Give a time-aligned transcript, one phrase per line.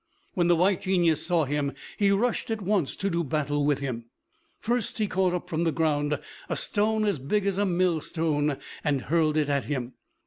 [0.33, 4.05] When the White Genius saw him, he rushed at once to do battle with him.
[4.59, 6.17] First he caught up from the ground
[6.49, 9.93] a stone as big as a millstone and hurled it at him.